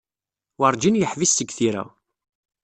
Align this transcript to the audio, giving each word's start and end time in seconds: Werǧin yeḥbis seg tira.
Werǧin 0.59 0.99
yeḥbis 0.99 1.31
seg 1.33 1.49
tira. 1.57 1.83